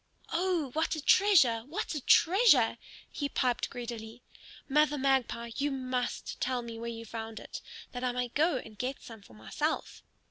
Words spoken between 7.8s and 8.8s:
that I may go and